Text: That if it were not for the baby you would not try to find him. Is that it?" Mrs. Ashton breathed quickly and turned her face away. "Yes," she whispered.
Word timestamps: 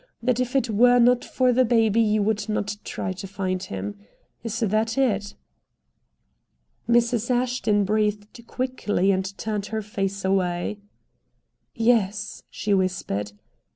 That 0.23 0.39
if 0.39 0.55
it 0.55 0.67
were 0.67 0.97
not 0.97 1.23
for 1.23 1.53
the 1.53 1.63
baby 1.63 2.01
you 2.01 2.23
would 2.23 2.49
not 2.49 2.75
try 2.83 3.11
to 3.13 3.27
find 3.27 3.61
him. 3.61 3.99
Is 4.43 4.57
that 4.61 4.97
it?" 4.97 5.35
Mrs. 6.89 7.29
Ashton 7.29 7.83
breathed 7.85 8.47
quickly 8.47 9.11
and 9.11 9.37
turned 9.37 9.67
her 9.67 9.83
face 9.83 10.25
away. 10.25 10.79
"Yes," 11.75 12.41
she 12.49 12.73
whispered. 12.73 13.33